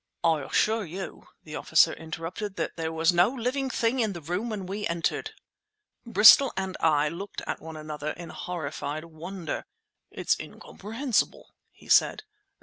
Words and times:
"I 0.23 0.41
assure 0.41 0.83
you," 0.83 1.27
the 1.43 1.55
officer 1.55 1.93
interrupted, 1.93 2.55
"that 2.55 2.75
there 2.75 2.91
was 2.91 3.13
no 3.13 3.29
living 3.31 3.69
thing 3.69 3.99
in 3.99 4.13
the 4.13 4.21
room 4.21 4.49
when 4.49 4.65
we 4.65 4.87
entered." 4.87 5.33
Bristol 6.07 6.51
and 6.57 6.75
I 6.79 7.07
looked 7.07 7.43
at 7.45 7.61
one 7.61 7.77
another 7.77 8.09
in 8.13 8.29
horrified 8.29 9.05
wonder. 9.05 9.63
"It's 10.09 10.35
incomprehensible!" 10.39 11.53
he 11.69 11.87
said. 11.87 12.23